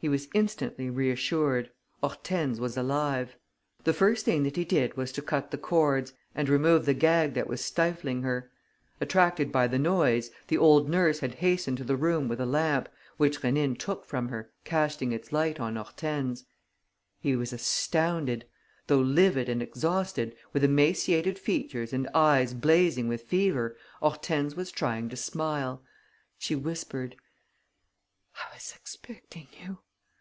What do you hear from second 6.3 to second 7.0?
and remove the